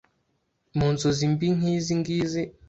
Mu 0.77 0.87
nzozi 0.93 1.25
mbi 1.33 1.47
nkizi 1.57 1.93
ngizi 1.99 2.43